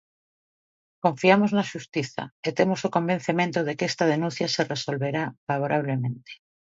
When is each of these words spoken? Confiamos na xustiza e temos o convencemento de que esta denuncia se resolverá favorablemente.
Confiamos 1.05 1.51
na 1.57 1.67
xustiza 1.71 2.23
e 2.47 2.49
temos 2.57 2.79
o 2.87 2.93
convencemento 2.95 3.59
de 3.67 3.73
que 3.77 3.87
esta 3.91 4.05
denuncia 4.13 4.47
se 4.55 4.61
resolverá 4.73 5.23
favorablemente. 5.47 6.31